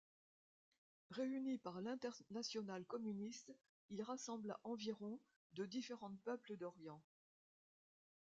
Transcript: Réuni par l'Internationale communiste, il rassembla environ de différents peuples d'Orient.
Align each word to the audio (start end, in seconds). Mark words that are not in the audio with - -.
Réuni 1.11 1.59
par 1.59 1.79
l'Internationale 1.79 2.85
communiste, 2.85 3.53
il 3.91 4.01
rassembla 4.01 4.59
environ 4.63 5.19
de 5.53 5.67
différents 5.67 6.15
peuples 6.23 6.57
d'Orient. 6.57 7.03